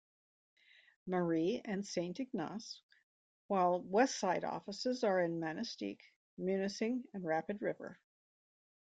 [1.05, 2.81] Marie and Saint Ignace,
[3.45, 7.99] while Westside offices are in Manistique, Munising, and Rapid River.